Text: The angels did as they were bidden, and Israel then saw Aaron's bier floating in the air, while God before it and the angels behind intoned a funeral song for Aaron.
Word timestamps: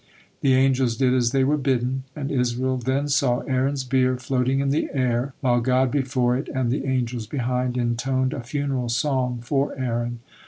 The 0.39 0.55
angels 0.55 0.97
did 0.97 1.13
as 1.13 1.29
they 1.29 1.43
were 1.43 1.59
bidden, 1.59 2.05
and 2.15 2.31
Israel 2.31 2.77
then 2.77 3.07
saw 3.07 3.41
Aaron's 3.41 3.83
bier 3.83 4.17
floating 4.17 4.59
in 4.59 4.71
the 4.71 4.89
air, 4.93 5.35
while 5.41 5.61
God 5.61 5.91
before 5.91 6.35
it 6.35 6.49
and 6.49 6.71
the 6.71 6.85
angels 6.87 7.27
behind 7.27 7.77
intoned 7.77 8.33
a 8.33 8.41
funeral 8.41 8.89
song 8.89 9.41
for 9.43 9.77
Aaron. 9.77 10.17